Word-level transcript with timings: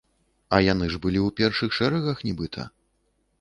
А 0.57 0.61
яны 0.67 0.85
ж 0.93 0.99
былі 1.03 1.19
ў 1.25 1.29
першых 1.41 1.77
шэрагах 1.81 2.25
нібыта. 2.31 2.67